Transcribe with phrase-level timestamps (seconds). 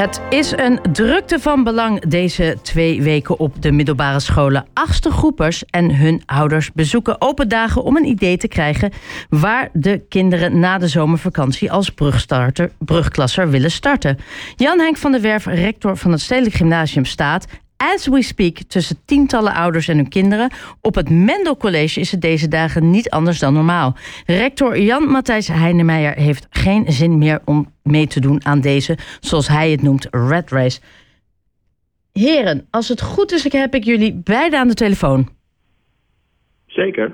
[0.00, 4.66] Het is een drukte van belang deze twee weken op de middelbare scholen.
[4.72, 8.92] Achtste groepers en hun ouders bezoeken open dagen om een idee te krijgen
[9.28, 14.18] waar de kinderen na de zomervakantie als brugstarter, brugklasser willen starten.
[14.56, 17.46] Jan Henk van der Werf, rector van het Stedelijk Gymnasium, staat
[17.82, 20.50] as we speak tussen tientallen ouders en hun kinderen.
[20.80, 23.96] Op het Mendel College is het deze dagen niet anders dan normaal.
[24.26, 29.48] Rector Jan Matthijs Heinemeijer heeft geen zin meer om mee te doen aan deze, zoals
[29.48, 30.80] hij het noemt, red race.
[32.12, 35.28] Heren, als het goed is, heb ik jullie beiden aan de telefoon.
[36.66, 37.12] Zeker.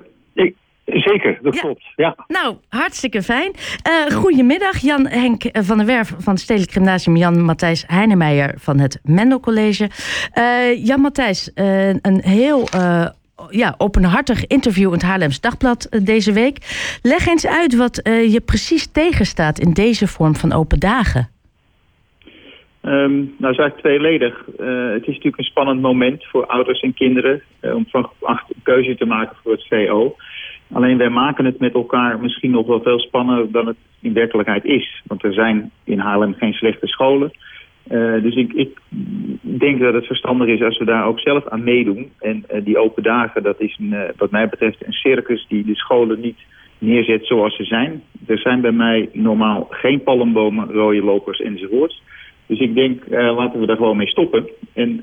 [0.86, 1.60] Zeker, dat Ja.
[1.60, 1.82] klopt.
[1.96, 2.16] Ja.
[2.28, 3.52] Nou, hartstikke fijn.
[3.82, 7.16] Eh goedemiddag, Jan Henk van der Werf van het Stedelijk Gymnasium.
[7.16, 9.90] Jan Matthijs Heinemeijer van het Mendel College.
[10.32, 13.06] Eh, Jan Matthijs, eh, een heel eh,
[13.50, 16.58] ja, openhartig interview in het Haarlems Dagblad deze week.
[17.02, 21.28] Leg eens uit wat eh, je precies tegenstaat in deze vorm van open dagen.
[22.80, 24.34] Ehm, nou, is eigenlijk tweeledig.
[24.58, 28.10] Eh, het is natuurlijk een spannend moment voor ouders en kinderen om van
[28.62, 30.16] keuze te maken voor het VO.
[30.72, 34.64] Alleen wij maken het met elkaar misschien nog wel veel spannender dan het in werkelijkheid
[34.64, 35.02] is.
[35.06, 37.32] Want er zijn in Haarlem geen slechte scholen.
[37.88, 38.78] Eh, dus ik, ik
[39.40, 42.10] denk dat het verstandig is als we daar ook zelf aan meedoen.
[42.18, 45.64] En eh, die open dagen, dat is een, eh, wat mij betreft een circus die
[45.64, 46.38] de scholen niet
[46.78, 48.02] neerzet zoals ze zijn.
[48.26, 52.02] Er zijn bij mij normaal geen palmbomen, rode lopers enzovoorts.
[52.46, 54.48] Dus ik denk, laten we daar gewoon mee stoppen.
[54.72, 55.00] En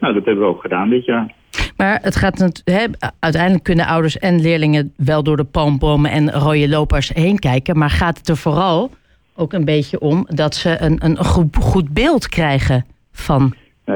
[0.00, 1.34] nou, dat hebben we ook gedaan dit jaar.
[1.78, 2.84] Maar het gaat hè,
[3.20, 7.78] uiteindelijk kunnen ouders en leerlingen wel door de palmbomen en rode lopers heen kijken.
[7.78, 8.90] Maar gaat het er vooral
[9.36, 13.54] ook een beetje om dat ze een, een goed, goed beeld krijgen van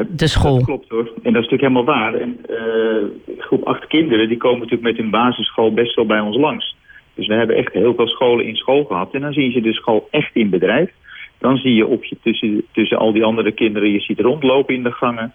[0.09, 0.57] de school?
[0.57, 1.13] Dat klopt hoor.
[1.23, 2.15] En dat is natuurlijk helemaal waar.
[2.15, 6.37] En eh, groep acht kinderen die komen natuurlijk met hun basisschool best wel bij ons
[6.37, 6.77] langs.
[7.15, 9.15] Dus we hebben echt heel veel scholen in school gehad.
[9.15, 10.91] En dan zie je de school echt in bedrijf.
[11.39, 14.83] Dan zie je op je tussen, tussen al die andere kinderen, je ziet rondlopen in
[14.83, 15.33] de gangen.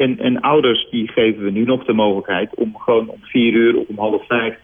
[0.00, 3.76] En, en ouders die geven we nu nog de mogelijkheid om gewoon om vier uur
[3.76, 4.58] of om half vijf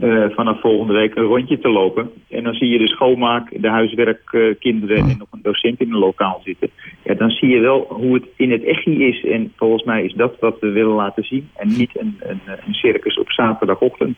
[0.00, 2.10] eh, vanaf volgende week een rondje te lopen.
[2.28, 6.40] En dan zie je de schoonmaak, de huiswerkkinderen en nog een docent in een lokaal
[6.44, 6.70] zitten.
[7.04, 9.24] Ja, dan zie je wel hoe het in het echt is.
[9.24, 11.50] En volgens mij is dat wat we willen laten zien.
[11.56, 14.16] En niet een, een, een circus op zaterdagochtend.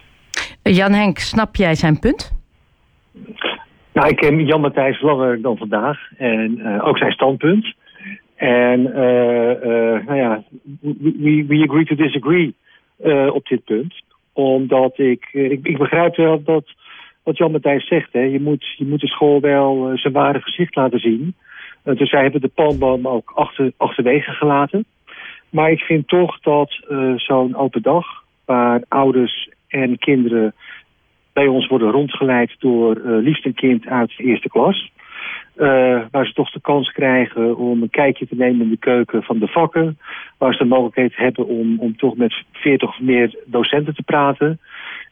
[0.63, 2.33] Jan Henk, snap jij zijn punt?
[3.93, 5.99] Nou, ik ken Jan Matthijs langer dan vandaag.
[6.17, 7.75] En eh, ook zijn standpunt.
[8.43, 10.43] En eh, eh, nou ja,
[10.81, 12.55] we, we- agree to disagree
[13.03, 13.95] eh, op dit punt.
[14.33, 16.65] Omdat ik, ik, ik begrijp wel dat
[17.23, 18.13] wat Jan Matthijs zegt.
[18.13, 21.35] Hè, je, moet, je moet de school wel zijn ware gezicht laten zien.
[21.85, 24.85] Dus wij hebben de palmboom ook achter, achterwege gelaten.
[25.51, 26.81] Maar ik vind toch dat
[27.17, 28.07] zo'n open dag,
[28.45, 30.55] waar ouders en kinderen
[31.33, 34.93] bij ons worden rondgeleid door eh, liefst een kind uit de eerste klas.
[35.57, 39.23] Eh, waar ze toch de kans krijgen om een kijkje te nemen in de keuken
[39.23, 39.99] van de vakken.
[40.39, 44.61] Waar ze de mogelijkheid hebben om, om toch met 40 of meer docenten te praten.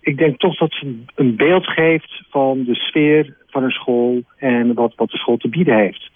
[0.01, 4.75] Ik denk toch dat ze een- beeld geeft van de sfeer van een school en
[4.75, 6.11] wat, wat de school te bieden heeft.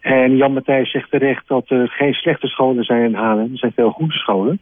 [0.00, 3.52] En Jan Matthijs zegt terecht dat er geen slechte scholen zijn in Haarlem.
[3.52, 4.60] Er zijn veel goede scholen.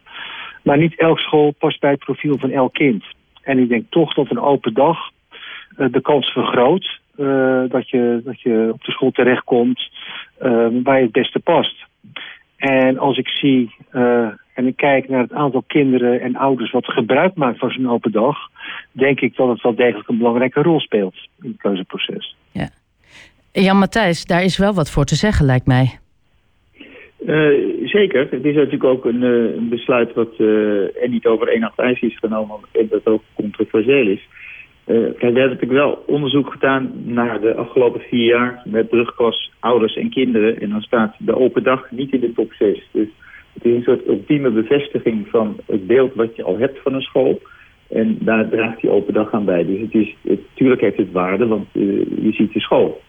[0.62, 3.04] Maar niet elk school past bij het profiel van elk kind.
[3.42, 4.98] En ik denk toch dat een open dag
[5.76, 7.02] eh, de kans vergroot
[7.68, 9.90] dat, je, dat je op de school terechtkomt
[10.38, 11.84] eh, waar je het beste past.
[12.56, 16.86] En als ik zie eh, en ik kijk naar het aantal kinderen en ouders wat
[16.86, 18.36] gebruik maakt van zo'n open dag,
[18.92, 22.36] denk ik dat het wel degelijk een belangrijke rol speelt in het keuzeproces.
[23.62, 25.98] Jan Matthijs, daar is wel wat voor te zeggen, lijkt mij.
[27.26, 27.48] Eh,
[27.84, 28.26] zeker.
[28.30, 31.78] Het is natuurlijk ook een, eh, een besluit wat eh, er niet over één nacht
[31.78, 34.28] ijs is genomen en dat ook controversieel is.
[34.84, 39.52] Eh, kijk, we hebben natuurlijk wel onderzoek gedaan naar de afgelopen vier jaar met brugklas,
[39.60, 40.60] ouders en kinderen.
[40.60, 42.88] En dan staat de open dag niet in de top 6.
[42.92, 43.08] Dus
[43.52, 47.00] het is een soort ultieme bevestiging van het beeld wat je al hebt van een
[47.00, 47.40] school.
[47.88, 49.64] En daar draagt die open dag aan bij.
[49.64, 51.82] Dus het is, het, tuurlijk heeft het waarde, want eh,
[52.22, 53.00] je ziet de school.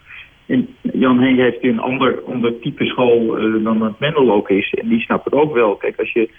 [0.45, 4.73] En Jan Henk heeft een ander, ander type school eh, dan dat Mendel ook is.
[4.73, 5.75] En die snapt het ook wel.
[5.75, 6.29] Kijk, als je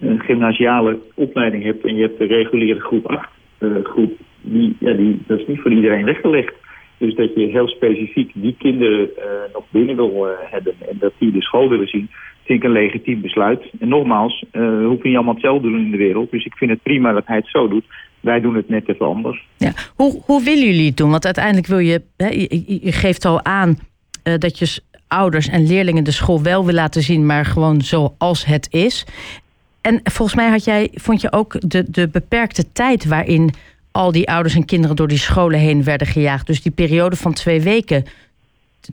[0.00, 3.28] een gymnasiale opleiding hebt en je hebt de reguliere groep 8
[3.58, 4.12] eh, groep,
[4.46, 6.54] die, ja, die, dat is niet voor iedereen weggelegd.
[6.98, 11.12] Dus dat je heel specifiek die kinderen eh, nog binnen wil eh, hebben en dat
[11.18, 12.10] die de school willen zien,
[12.44, 13.70] vind ik een legitiem besluit.
[13.80, 16.30] En nogmaals, eh, we hoeven niet allemaal hetzelfde doen in de wereld.
[16.30, 17.84] Dus ik vind het prima dat hij het zo doet.
[18.20, 19.46] Wij doen het net even anders.
[19.56, 19.72] Ja.
[19.94, 21.10] Hoe, hoe willen jullie het doen?
[21.10, 23.78] Want uiteindelijk wil je, hè, je, geeft al aan
[24.38, 28.68] dat je ouders en leerlingen de school wel wil laten zien, maar gewoon zoals het
[28.72, 29.06] is.
[29.80, 33.50] En volgens mij had jij, vond je ook de, de beperkte tijd waarin
[33.96, 36.46] al die ouders en kinderen door die scholen heen werden gejaagd.
[36.46, 38.04] Dus die periode van twee weken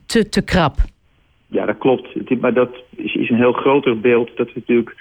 [0.06, 0.76] te, te krap.
[1.46, 2.40] Ja, dat klopt.
[2.40, 4.96] Maar dat is, een heel groter beeld dat we natuurlijk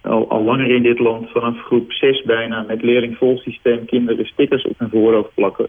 [0.00, 4.78] al, al langer in dit land vanaf groep 6 bijna met leerlingvolsysteem kinderen stickers op
[4.78, 5.68] hun voorhoofd plakken.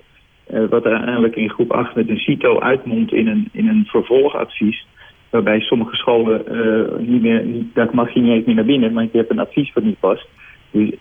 [0.53, 4.88] Uh, wat uiteindelijk in groep 8 met een CITO uitmondt in een, in een vervolgadvies.
[5.30, 9.03] Waarbij sommige scholen uh, niet meer, daar mag je niet eens meer naar binnen, maar
[9.03, 10.27] je hebt een advies wat niet past.
[10.71, 11.00] In,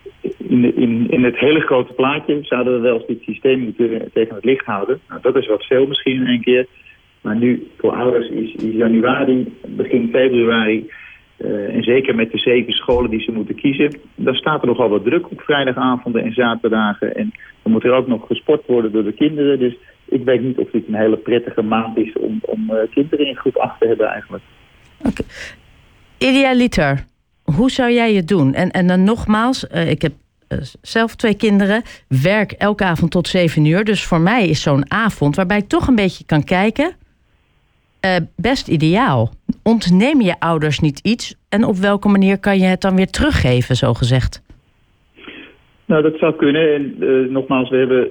[0.76, 4.64] in, in het hele grote plaatje zouden we wel dit systeem moeten tegen het licht
[4.64, 5.00] houden.
[5.08, 6.66] Nou, dat is wat veel misschien in één keer.
[7.20, 10.90] Maar nu voor ouders is, januari, begin februari
[11.38, 14.88] uh, en zeker met de zeven scholen die ze moeten kiezen, dan staat er nogal
[14.88, 17.14] wat druk op vrijdagavonden en zaterdagen.
[17.14, 17.32] En
[17.62, 19.58] dan moet er ook nog gesport worden door de kinderen.
[19.58, 23.26] Dus ik weet niet of dit een hele prettige maand is om, om uh, kinderen
[23.26, 24.42] in groep 8 te hebben eigenlijk.
[24.98, 25.26] Okay.
[26.18, 27.04] Idealiter,
[27.56, 28.54] hoe zou jij het doen?
[28.54, 30.12] En, en dan nogmaals, uh, ik heb
[30.82, 31.82] zelf twee kinderen,
[32.22, 33.84] werk elke avond tot zeven uur.
[33.84, 36.92] Dus voor mij is zo'n avond waarbij ik toch een beetje kan kijken
[38.04, 39.30] uh, best ideaal.
[39.62, 43.76] Ontneem je ouders niet iets en op welke manier kan je het dan weer teruggeven,
[43.76, 44.42] zo gezegd?
[45.84, 46.74] Nou, dat zou kunnen.
[46.74, 46.96] En
[47.32, 48.10] nogmaals, we hebben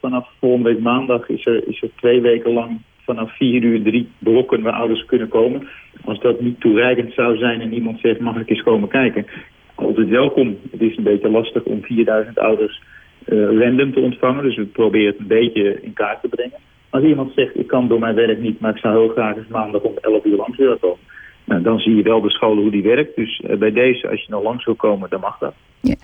[0.00, 4.08] vanaf volgende week maandag is er, is er twee weken lang vanaf vier uur drie
[4.18, 5.68] blokken waar ouders kunnen komen.
[6.04, 9.26] Als dat niet toereikend zou zijn en iemand zegt, mag ik eens komen kijken?
[9.74, 10.58] Altijd welkom.
[10.70, 12.82] Het is een beetje lastig om 4000 ouders
[13.28, 14.42] random te ontvangen.
[14.42, 16.58] Dus we proberen het een beetje in kaart te brengen.
[16.90, 19.48] Als iemand zegt, ik kan door mijn werk niet, maar ik zou heel graag eens
[19.48, 20.98] maandag om 11 uur langs willen komen.
[21.44, 23.16] Nou, dan zie je wel de scholen hoe die werkt.
[23.16, 25.54] Dus uh, bij deze, als je nog langs wil komen, dan mag dat.
[25.80, 25.94] Ja.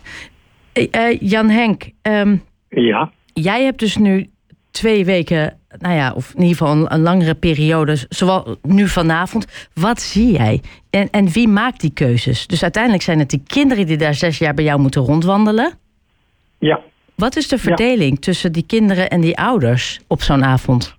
[0.75, 3.11] Uh, Jan Henk, um, ja?
[3.33, 4.27] jij hebt dus nu
[4.71, 9.71] twee weken, nou ja, of in ieder geval een, een langere periode, zoals nu vanavond.
[9.75, 10.61] Wat zie jij?
[10.91, 12.47] En, en wie maakt die keuzes?
[12.47, 15.73] Dus uiteindelijk zijn het die kinderen die daar zes jaar bij jou moeten rondwandelen?
[16.59, 16.81] Ja.
[17.15, 18.21] Wat is de verdeling ja.
[18.21, 20.99] tussen die kinderen en die ouders op zo'n avond?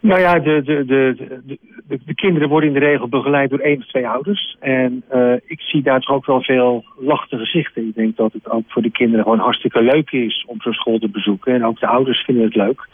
[0.00, 3.78] Nou ja, de, de, de, de, de, kinderen worden in de regel begeleid door één
[3.78, 4.56] of twee ouders.
[4.60, 7.88] En uh, ik zie daar toch ook wel veel lachte gezichten.
[7.88, 10.98] Ik denk dat het ook voor de kinderen gewoon hartstikke leuk is om zo'n school
[10.98, 11.54] te bezoeken.
[11.54, 12.88] En ook de ouders vinden het leuk.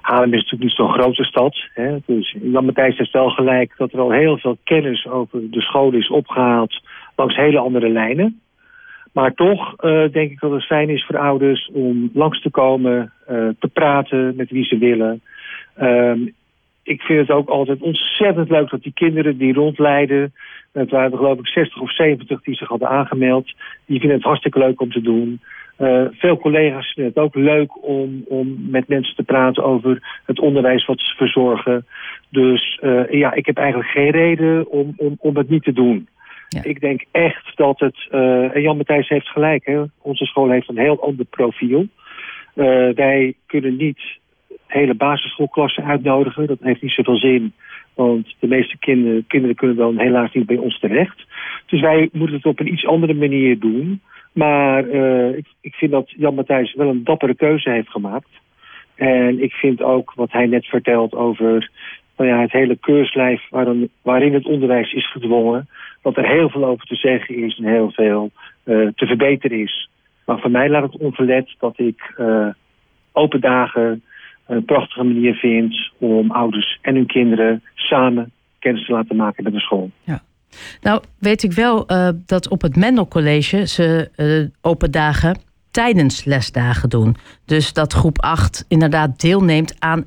[0.00, 1.56] Haarlem is natuurlijk niet zo'n grote stad.
[1.74, 1.96] Hè?
[2.06, 5.92] Dus Jan Matthijs heeft wel gelijk dat er al heel veel kennis over de school
[5.92, 6.80] is opgehaald
[7.16, 8.40] langs hele andere lijnen.
[9.12, 13.12] Maar toch uh, denk ik dat het fijn is voor ouders om langs te komen,
[13.30, 15.22] uh, te praten met wie ze willen.
[15.80, 16.34] Um,
[16.82, 20.32] ik vind het ook altijd ontzettend leuk dat die kinderen die rondleiden...
[20.72, 23.52] het waren er geloof ik 60 of 70 die zich hadden aangemeld...
[23.86, 25.40] die vinden het hartstikke leuk om te doen.
[25.78, 30.40] Uh, veel collega's vinden het ook leuk om, om met mensen te praten over het
[30.40, 31.86] onderwijs wat ze verzorgen.
[32.28, 36.08] Dus uh, ja, ik heb eigenlijk geen reden om, om, om het niet te doen.
[36.48, 36.64] Ja.
[36.64, 38.08] Ik denk echt dat het...
[38.10, 39.82] Uh, en Jan Matthijs heeft gelijk, hè?
[40.02, 41.86] onze school heeft een heel ander profiel.
[42.94, 43.98] Wij kunnen niet
[44.72, 46.46] hele basisschoolklassen uitnodigen.
[46.46, 47.52] Dat heeft niet zoveel zin,
[47.94, 51.26] want de meeste kinderen, kinderen kunnen dan helaas niet bij ons terecht.
[51.66, 54.00] Dus wij moeten het op een iets andere manier doen.
[54.32, 58.28] Maar uh, ik, ik vind dat Jan Matthijs wel een dappere keuze heeft gemaakt.
[58.94, 61.70] En ik vind ook wat hij net vertelt over
[62.16, 65.68] nou ja, het hele keurslijf waarin, waarin het onderwijs is gedwongen
[66.02, 68.30] dat er heel veel over te zeggen is en heel veel
[68.64, 69.90] uh, te verbeteren is.
[70.26, 72.48] Maar voor mij laat het onverlet dat ik uh,
[73.12, 74.02] open dagen
[74.46, 79.52] een prachtige manier vind om ouders en hun kinderen samen kennis te laten maken met
[79.52, 79.90] de school.
[80.04, 80.22] Ja.
[80.80, 84.10] Nou, weet ik wel uh, dat op het Mendel College ze
[84.60, 85.36] open dagen
[85.70, 87.16] tijdens lesdagen doen.
[87.46, 90.06] Dus dat groep 8 inderdaad deelneemt aan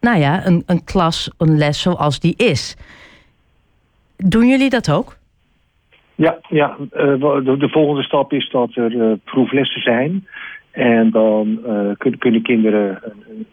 [0.00, 2.76] nou ja, een, een klas, een les zoals die is.
[4.16, 5.16] Doen jullie dat ook?
[6.14, 6.88] Ja, ja uh,
[7.44, 10.26] de, de, volgende stap is dat er proeflessen zijn.
[10.70, 13.02] En dan uh, kunnen, kunnen kinderen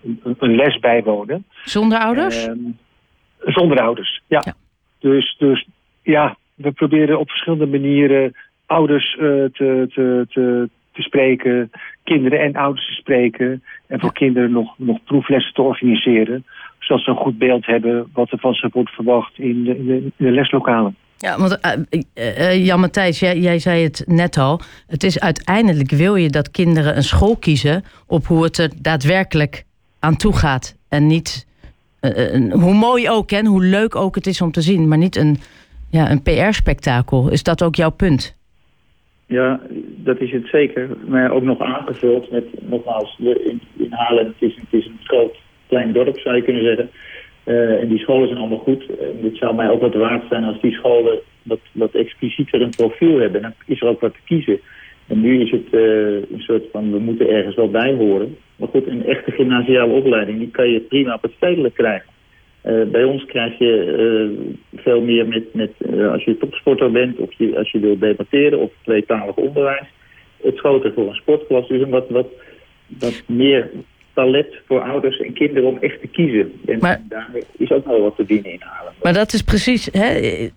[0.04, 1.46] een, een, les bijwonen.
[1.64, 2.50] Zonder ouders?
[3.40, 4.42] zonder ouders, ja.
[4.46, 4.54] ja.
[5.00, 5.68] Dus, dus
[6.02, 8.34] ja, we proberen op verschillende manieren
[8.66, 11.72] ouders te, te, te, te spreken,
[12.04, 13.64] kinderen en ouders te spreken.
[13.88, 14.20] En voor ja.
[14.20, 16.46] kinderen nog, nog proeflessen te organiseren.
[16.80, 19.86] Zodat ze een goed beeld hebben wat er van ze wordt verwacht in de, in
[19.86, 20.96] de, in de leslokalen.
[21.18, 21.60] Ja, want
[22.14, 24.60] uh, Jan Matthijs, jij, zei het net al.
[24.88, 29.64] Het is uiteindelijk wil je dat kinderen een school kiezen op hoe het er daadwerkelijk
[30.00, 30.76] aan toe gaat.
[30.90, 31.48] En niet
[32.52, 35.38] hoe mooi ook en hoe leuk ook het is om te zien, maar niet een,
[35.90, 37.30] ja, een PR-spektakel.
[37.32, 38.36] Is dat ook jouw punt?
[39.26, 39.60] Ja,
[39.96, 40.90] dat is het zeker.
[41.08, 43.94] Maar ook nog aangevuld met, nogmaals, in, in
[44.40, 45.36] is, het is een groot
[45.68, 46.90] klein dorp zou je kunnen zeggen.
[47.48, 48.86] Uh, en die scholen zijn allemaal goed.
[49.00, 52.76] En dit zou mij ook wat waard zijn als die scholen wat, wat explicieter een
[52.78, 53.42] profiel hebben.
[53.42, 54.60] Dan is er ook wat te kiezen.
[55.08, 58.38] En nu is het uh, een soort van, we moeten ergens wel bij horen.
[58.56, 62.10] Maar goed, een echte gymnasiale opleiding, die kan je prima op het stedelijk krijgen.
[62.92, 65.72] bij ons krijg je veel meer met, met
[66.12, 69.88] als je topsporter bent of je, als je wilt debatteren of tweetalig onderwijs.
[70.42, 71.68] Het schoten voor een sportklas.
[71.68, 72.28] Dus wat, wat,
[72.88, 73.70] wat meer
[74.18, 76.52] palet voor ouders en kinderen om echt te kiezen.
[76.66, 78.94] En maar, daar is ook nog wat te dienen in Haarlem.
[79.02, 80.10] Maar dat is precies, hè,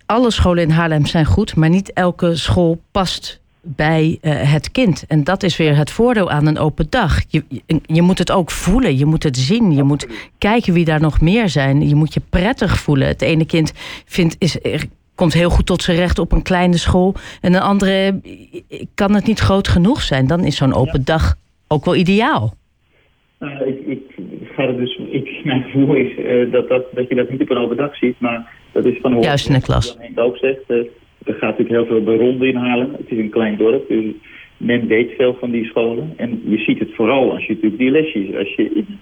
[0.05, 5.05] alle scholen in Haarlem zijn goed, maar niet elke school past bij uh, het kind.
[5.07, 7.21] En dat is weer het voordeel aan een open dag.
[7.27, 10.85] Je, je, je, moet het ook voelen, je moet het zien, je moet kijken wie
[10.85, 11.87] daar nog meer zijn.
[11.87, 13.07] Je moet je prettig voelen.
[13.07, 13.73] Het ene kind
[14.05, 14.57] vindt, is,
[15.15, 17.15] komt heel goed tot zijn recht op een kleine school.
[17.41, 18.21] En een andere
[18.95, 20.27] kan het niet groot genoeg zijn.
[20.27, 21.35] Dan is zo'n open dag
[21.67, 22.59] ook wel ideaal.
[23.41, 24.01] Uh, ik, ik,
[24.55, 27.49] ga er dus, ik, mijn gevoel is uh, dat, dat, dat je dat niet op
[27.49, 29.97] een open dag ziet, maar dat is van hoe Juist in de klas.
[30.15, 30.61] ook zegt.
[30.67, 30.77] Uh,
[31.25, 32.91] er gaat natuurlijk heel veel bij ronden inhalen.
[32.91, 34.05] Het is een klein dorp, dus
[34.57, 36.13] men weet veel van die scholen.
[36.15, 38.99] En je ziet het vooral als je natuurlijk die lesjes, als je in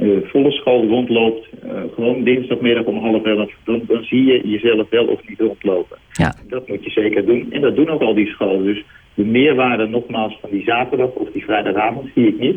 [0.00, 1.48] uh, volle school rondloopt,
[1.94, 5.98] gewoon dinsdagmiddag om half elf, dan, dan, zie je jezelf wel of niet rondlopen.
[6.12, 6.34] Ja.
[6.48, 7.52] Dat moet je zeker doen.
[7.52, 8.64] En dat doen ook al die scholen.
[8.64, 12.56] Dus de meerwaarde nogmaals van die zaterdag of die vrijdagavond zie ik niet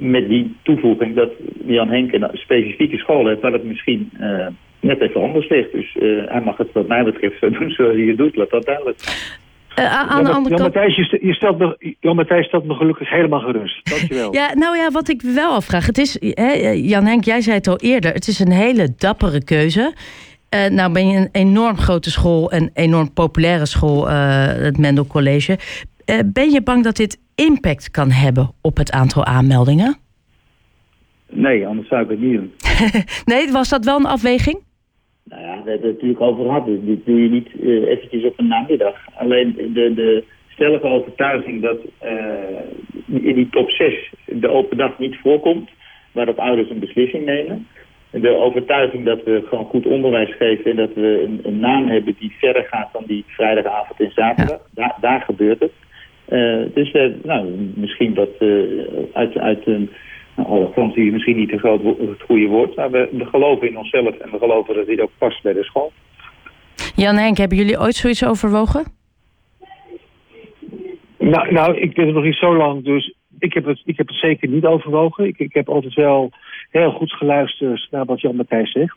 [0.00, 1.30] met die toevoeging dat
[1.66, 4.46] Jan Henk een specifieke school heeft waar het misschien uh,
[4.80, 5.72] net even anders ligt.
[5.72, 8.50] Dus uh, hij mag het wat mij betreft zo doen zoals hij het doet, laat
[8.50, 8.98] dat duidelijk.
[9.78, 13.10] Uh, aan de andere Jan Matthijs, je, je, stelt me, Jan Matthijs stelt me gelukkig
[13.10, 13.90] helemaal gerust.
[13.90, 14.34] Dankjewel.
[14.40, 15.86] ja, nou ja, wat ik wel afvraag.
[15.86, 18.12] Het is, hè, Jan Henk, jij zei het al eerder.
[18.12, 19.94] Het is een hele dappere keuze.
[20.54, 25.06] Uh, nou ben je een enorm grote school, een enorm populaire school, uh, het Mendel
[25.06, 25.58] College.
[26.26, 29.96] Ben je bang dat dit impact kan hebben op het aantal aanmeldingen?
[31.30, 32.52] Nee, anders zou ik het niet doen.
[33.34, 34.58] nee, was dat wel een afweging?
[35.24, 36.66] Nou ja, we hebben het natuurlijk over gehad.
[36.66, 38.94] Dus dit doe je niet uh, eventjes op een namiddag.
[39.14, 45.16] Alleen de, de stellige overtuiging dat uh, in die top 6 de open dag niet
[45.22, 45.70] voorkomt,
[46.12, 47.66] waarop ouders een beslissing nemen.
[48.10, 52.16] De overtuiging dat we gewoon goed onderwijs geven en dat we een, een naam hebben
[52.18, 54.58] die verder gaat dan die vrijdagavond en zaterdag.
[54.58, 54.68] Ja.
[54.74, 55.72] Daar, daar gebeurt het.
[56.30, 58.82] Uh, dus uh, nou, misschien dat uh,
[59.12, 59.90] uit, uit een
[60.36, 64.18] nou, is misschien niet het, groot, het goede woord, maar we, we, geloven in onszelf
[64.18, 65.92] en we geloven dat dit ook past bij de school.
[66.94, 68.84] Jan Henk, hebben jullie ooit zoiets overwogen?
[71.18, 74.08] Nou, nou, ik ben er nog niet zo lang, dus ik heb het, ik heb
[74.08, 75.26] het zeker niet overwogen.
[75.26, 76.30] Ik, ik heb altijd wel
[76.70, 78.96] heel goed geluisterd naar wat Jan Matthijs zegt.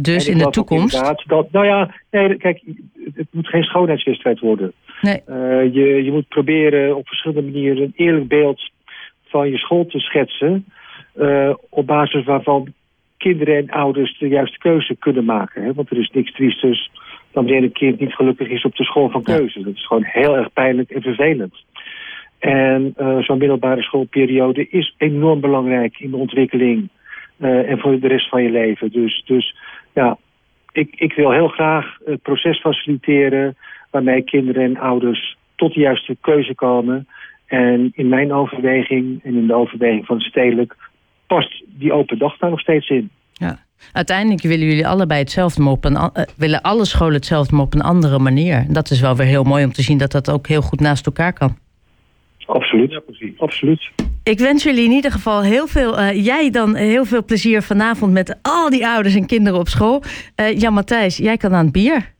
[0.00, 1.26] Dus in de toekomst?
[1.26, 2.62] Dat, nou ja, nee, kijk,
[3.14, 4.72] het moet geen schoonheidswedstrijd worden.
[5.00, 5.22] Nee.
[5.28, 8.70] Uh, je, je moet proberen op verschillende manieren een eerlijk beeld
[9.26, 10.64] van je school te schetsen.
[11.16, 12.72] Uh, op basis waarvan
[13.16, 15.62] kinderen en ouders de juiste keuze kunnen maken.
[15.62, 15.72] Hè?
[15.72, 16.90] Want er is niks triesters
[17.32, 19.58] dan wanneer een kind niet gelukkig is op de school van keuze.
[19.58, 19.64] Ja.
[19.64, 21.54] Dat is gewoon heel erg pijnlijk en vervelend.
[22.38, 26.88] En uh, zo'n middelbare schoolperiode is enorm belangrijk in de ontwikkeling
[27.38, 28.92] uh, en voor de rest van je leven.
[28.92, 29.56] Dus, dus
[29.94, 30.18] ja,
[30.72, 33.56] ik, ik wil heel graag het proces faciliteren
[33.90, 37.08] waarmee kinderen en ouders tot de juiste keuze komen.
[37.46, 40.76] En in mijn overweging en in de overweging van stedelijk
[41.26, 43.10] past die open dag daar nog steeds in.
[43.32, 43.58] Ja.
[43.92, 47.74] Uiteindelijk willen jullie allebei hetzelfde, maar op een, uh, willen alle scholen hetzelfde, maar op
[47.74, 48.66] een andere manier.
[48.68, 51.06] Dat is wel weer heel mooi om te zien dat dat ook heel goed naast
[51.06, 51.56] elkaar kan.
[52.48, 53.38] Absoluut, ja, precies.
[53.38, 53.90] Absoluut.
[54.22, 58.12] Ik wens jullie in ieder geval heel veel, uh, jij dan heel veel plezier vanavond
[58.12, 60.02] met al die ouders en kinderen op school.
[60.40, 62.14] Uh, Jan Matthijs, jij kan aan het bier.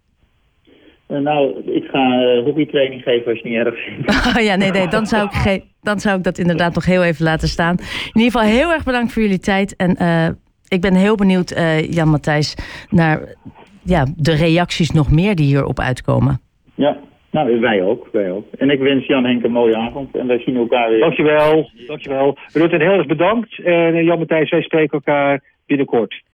[1.08, 4.26] Uh, nou, ik ga hobbytraining geven als je het niet erg vindt.
[4.36, 7.02] Oh ja, nee, nee, dan zou, ik ge- dan zou ik dat inderdaad nog heel
[7.04, 7.76] even laten staan.
[7.78, 9.76] In ieder geval heel erg bedankt voor jullie tijd.
[9.76, 10.28] En uh,
[10.68, 11.54] ik ben heel benieuwd,
[11.90, 12.54] Jan Matthijs,
[12.90, 13.34] naar
[13.82, 16.40] ja, de reacties nog meer die hierop uitkomen.
[16.74, 16.96] Ja,
[17.30, 18.44] nou, wij ook, wij ook.
[18.58, 21.00] En ik wens Jan Henk een mooie avond en wij zien elkaar weer.
[21.00, 22.36] Dankjewel, dankjewel.
[22.52, 23.58] Rutte, heel erg bedankt.
[23.58, 26.22] En Jan Matthijs, wij spreken elkaar binnenkort.